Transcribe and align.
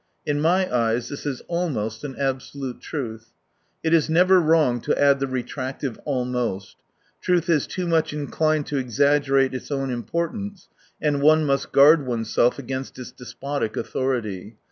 In 0.25 0.41
my 0.41 0.67
eyes 0.75 1.09
this 1.09 1.27
is" 1.27 1.41
almost" 1.47 2.03
an 2.03 2.15
absolute 2.17 2.81
truth. 2.81 3.29
(It 3.83 3.93
is 3.93 4.09
never 4.09 4.41
wrong 4.41 4.81
to 4.81 4.99
add 4.99 5.19
the 5.19 5.27
retractive" 5.27 5.99
almost"; 6.05 6.77
truth 7.21 7.47
is 7.47 7.67
too 7.67 7.85
much 7.85 8.11
inclined 8.11 8.65
to 8.65 8.77
exaggerate 8.77 9.53
its 9.53 9.69
own 9.69 9.91
import 9.91 10.33
ance, 10.33 10.69
and 10.99 11.21
one 11.21 11.45
must 11.45 11.71
guard 11.71 12.07
oneself 12.07 12.57
against 12.57 12.97
its 12.97 13.11
despotic 13.11 13.77
authority.) 13.77 14.57